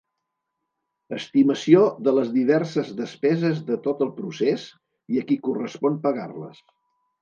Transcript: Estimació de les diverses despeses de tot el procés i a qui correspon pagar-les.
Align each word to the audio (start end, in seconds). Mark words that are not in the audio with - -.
Estimació 1.17 1.83
de 2.07 2.15
les 2.21 2.33
diverses 2.39 2.91
despeses 3.03 3.63
de 3.71 3.81
tot 3.87 4.05
el 4.09 4.13
procés 4.19 4.69
i 5.17 5.25
a 5.27 5.31
qui 5.31 5.43
correspon 5.49 6.05
pagar-les. 6.11 6.69